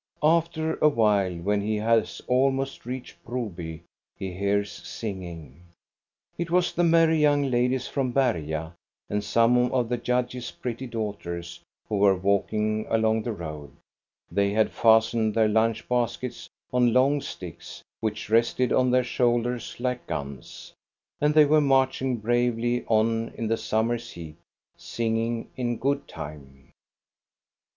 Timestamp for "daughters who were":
10.87-12.15